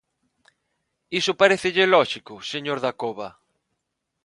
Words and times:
¿Iso 1.19 1.39
parécelle 1.41 1.91
lóxico, 1.95 2.33
señor 2.51 2.77
Dacova? 2.85 3.29